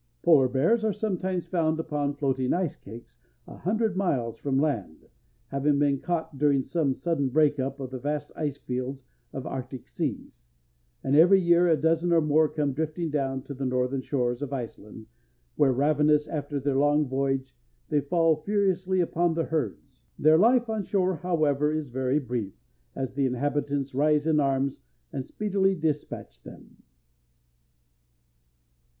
Polar 0.23 0.47
bears 0.47 0.83
are 0.83 0.91
sometimes 0.93 1.45
found 1.45 1.79
upon 1.79 2.15
floating 2.15 2.53
ice 2.53 2.75
cakes 2.75 3.19
a 3.47 3.57
hundred 3.57 3.95
miles 3.95 4.39
from 4.39 4.57
land, 4.57 5.05
having 5.49 5.77
been 5.77 5.99
caught 5.99 6.39
during 6.39 6.63
some 6.63 6.95
sudden 6.95 7.29
break 7.29 7.59
up 7.59 7.79
of 7.79 7.91
the 7.91 7.99
vast 7.99 8.31
ice 8.35 8.57
fields 8.57 9.03
of 9.31 9.45
arctic 9.45 9.87
seas, 9.87 10.41
and 11.03 11.15
every 11.15 11.39
year 11.39 11.67
a 11.67 11.77
dozen 11.77 12.11
or 12.11 12.19
more 12.19 12.49
come 12.49 12.73
drifting 12.73 13.11
down 13.11 13.43
to 13.43 13.53
the 13.53 13.63
northern 13.63 14.01
shores 14.01 14.41
of 14.41 14.51
Iceland, 14.51 15.05
where, 15.55 15.71
ravenous 15.71 16.27
after 16.27 16.59
their 16.59 16.77
long 16.79 17.05
voyage, 17.07 17.55
they 17.89 18.01
fall 18.01 18.37
furiously 18.41 19.01
upon 19.01 19.35
the 19.35 19.43
herds. 19.45 20.01
Their 20.17 20.39
life 20.39 20.67
on 20.67 20.81
shore, 20.81 21.17
however, 21.17 21.71
is 21.71 21.89
very 21.89 22.17
brief, 22.17 22.55
as 22.95 23.13
the 23.13 23.27
inhabitants 23.27 23.93
rise 23.93 24.25
in 24.25 24.39
arms 24.39 24.79
and 25.13 25.23
speedily 25.23 25.75
dispatch 25.75 26.41
them. 26.41 26.77